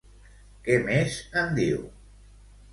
[0.67, 1.87] Què més en diu?